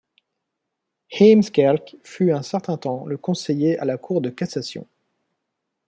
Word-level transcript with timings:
Heemskerk 1.11 1.93
fut 2.05 2.31
un 2.31 2.41
certain 2.41 2.75
temps 2.75 3.05
le 3.05 3.17
conseiller 3.19 3.77
à 3.77 3.85
la 3.85 3.99
Cour 3.99 4.19
de 4.21 4.31
cassation. 4.31 4.87